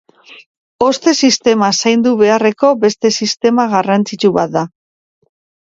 Hozte 0.85 1.13
sistema 1.27 1.69
zaindu 1.83 2.15
beharreko 2.23 2.73
beste 2.87 3.13
sistema 3.21 3.69
garrantzitsu 3.77 4.35
bat 4.43 4.59
da. 4.59 4.69